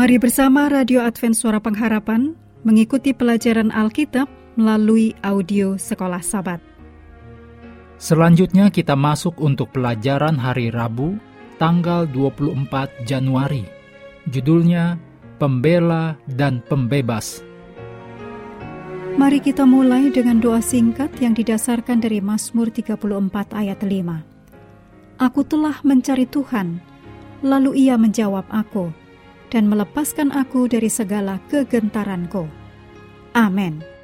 [0.00, 2.32] Mari bersama Radio Advent Suara Pengharapan
[2.64, 6.56] mengikuti pelajaran Alkitab melalui audio Sekolah Sabat.
[8.00, 11.20] Selanjutnya kita masuk untuk pelajaran hari Rabu,
[11.60, 12.64] tanggal 24
[13.04, 13.68] Januari.
[14.24, 14.96] Judulnya
[15.36, 17.44] Pembela dan Pembebas.
[19.20, 23.04] Mari kita mulai dengan doa singkat yang didasarkan dari Mazmur 34
[23.52, 25.20] ayat 5.
[25.20, 26.80] Aku telah mencari Tuhan,
[27.44, 28.96] lalu ia menjawab aku
[29.50, 32.46] dan melepaskan aku dari segala kegentaranku.
[33.34, 34.00] Amin.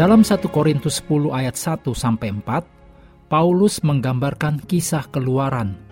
[0.00, 5.89] Dalam 1 Korintus 10 ayat 1 sampai 4, Paulus menggambarkan kisah keluaran,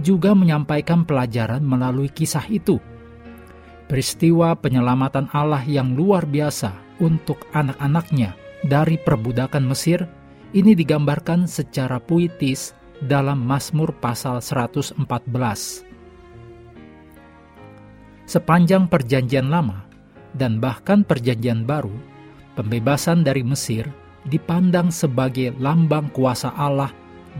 [0.00, 2.82] juga menyampaikan pelajaran melalui kisah itu.
[3.86, 8.34] Peristiwa penyelamatan Allah yang luar biasa untuk anak-anaknya
[8.64, 10.08] dari perbudakan Mesir
[10.56, 12.72] ini digambarkan secara puitis
[13.04, 14.96] dalam Mazmur pasal 114.
[18.24, 19.84] Sepanjang perjanjian lama
[20.32, 21.92] dan bahkan perjanjian baru,
[22.56, 23.84] pembebasan dari Mesir
[24.24, 26.88] dipandang sebagai lambang kuasa Allah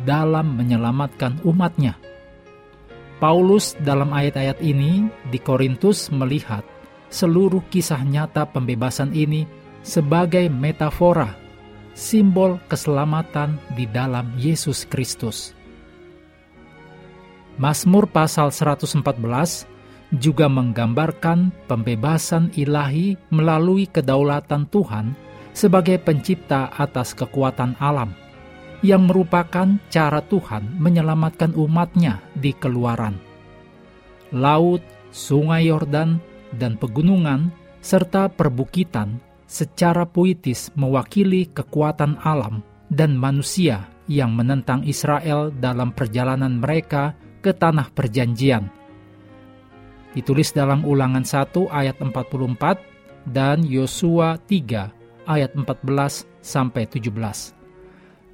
[0.05, 1.97] dalam menyelamatkan umatnya.
[3.25, 6.61] Paulus dalam ayat-ayat ini di Korintus melihat
[7.09, 9.49] seluruh kisah nyata pembebasan ini
[9.81, 11.33] sebagai metafora,
[11.97, 15.57] simbol keselamatan di dalam Yesus Kristus.
[17.57, 18.93] Mazmur pasal 114
[20.21, 25.17] juga menggambarkan pembebasan ilahi melalui kedaulatan Tuhan
[25.57, 28.13] sebagai pencipta atas kekuatan alam,
[28.85, 33.17] yang merupakan cara Tuhan menyelamatkan umatnya di keluaran.
[34.37, 36.21] Laut, sungai Yordan,
[36.53, 37.49] dan pegunungan,
[37.81, 39.17] serta perbukitan
[39.49, 42.61] secara puitis mewakili kekuatan alam
[42.93, 48.85] dan manusia yang menentang Israel dalam perjalanan mereka ke tanah perjanjian
[50.15, 57.64] ditulis dalam ulangan 1 ayat 44 dan Yosua 3 ayat 14 sampai 17.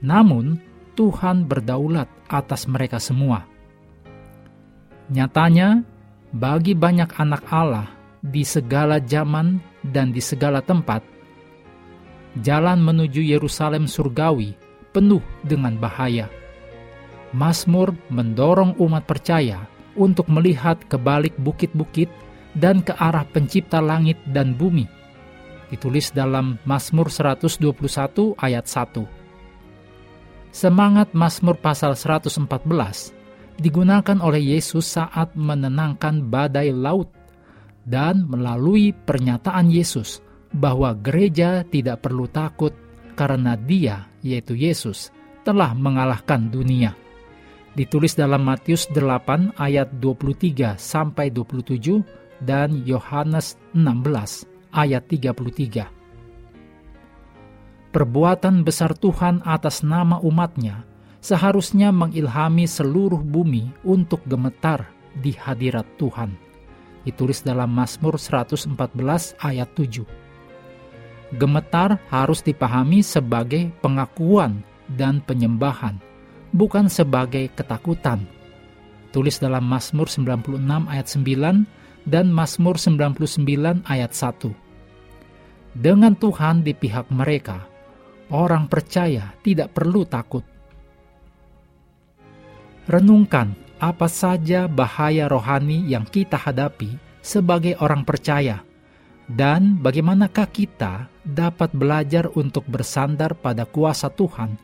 [0.00, 0.61] Namun
[0.97, 3.44] Tuhan berdaulat atas mereka semua.
[5.11, 5.83] Nyatanya,
[6.31, 7.88] bagi banyak anak Allah
[8.22, 11.03] di segala zaman dan di segala tempat,
[12.44, 14.55] jalan menuju Yerusalem surgawi
[14.94, 16.31] penuh dengan bahaya.
[17.34, 19.66] Mazmur mendorong umat percaya
[19.99, 22.10] untuk melihat ke balik bukit-bukit
[22.55, 24.87] dan ke arah pencipta langit dan bumi.
[25.71, 29.19] Ditulis dalam Mazmur 121 ayat 1.
[30.50, 32.43] Semangat Mazmur pasal 114
[33.62, 37.11] digunakan oleh Yesus saat menenangkan badai laut
[37.87, 42.75] dan melalui pernyataan Yesus bahwa gereja tidak perlu takut
[43.15, 45.15] karena dia, yaitu Yesus,
[45.47, 46.99] telah mengalahkan dunia
[47.75, 52.03] ditulis dalam Matius 8 ayat 23 sampai 27
[52.43, 56.00] dan Yohanes 16 ayat 33.
[57.91, 60.87] Perbuatan besar Tuhan atas nama umatnya
[61.19, 64.87] seharusnya mengilhami seluruh bumi untuk gemetar
[65.19, 66.39] di hadirat Tuhan.
[67.03, 70.06] Ditulis dalam Mazmur 114 ayat 7.
[71.34, 75.99] Gemetar harus dipahami sebagai pengakuan dan penyembahan
[76.55, 78.27] bukan sebagai ketakutan.
[79.11, 84.55] Tulis dalam Mazmur 96 ayat 9 dan Mazmur 99 ayat 1.
[85.75, 87.69] Dengan Tuhan di pihak mereka,
[88.30, 90.42] orang percaya tidak perlu takut.
[92.91, 98.65] Renungkan apa saja bahaya rohani yang kita hadapi sebagai orang percaya,
[99.30, 104.59] dan bagaimanakah kita dapat belajar untuk bersandar pada kuasa Tuhan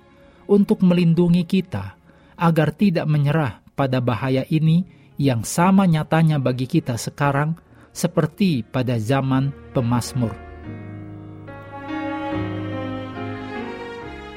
[0.50, 1.94] untuk melindungi kita
[2.34, 4.84] agar tidak menyerah pada bahaya ini
[5.16, 7.56] yang sama nyatanya bagi kita sekarang
[7.92, 10.56] seperti pada zaman pemazmur.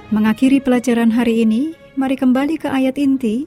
[0.10, 3.46] Mengakhiri pelajaran hari ini, mari kembali ke ayat inti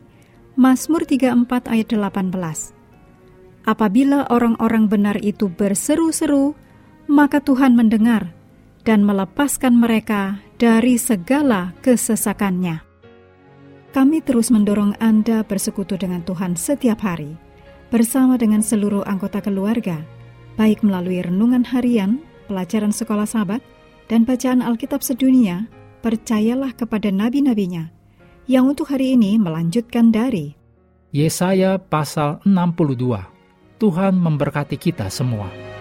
[0.55, 3.67] Mazmur 34 ayat 18.
[3.67, 6.55] Apabila orang-orang benar itu berseru-seru,
[7.11, 8.31] maka Tuhan mendengar
[8.87, 12.79] dan melepaskan mereka dari segala kesesakannya.
[13.91, 17.35] Kami terus mendorong Anda bersekutu dengan Tuhan setiap hari,
[17.91, 19.99] bersama dengan seluruh anggota keluarga,
[20.55, 23.67] baik melalui renungan harian, pelajaran sekolah sahabat,
[24.06, 25.67] dan bacaan Alkitab sedunia,
[26.02, 27.94] percayalah kepada nabi-nabinya,
[28.50, 30.58] yang untuk hari ini melanjutkan dari
[31.14, 33.78] Yesaya pasal 62.
[33.78, 35.72] Tuhan memberkati kita semua.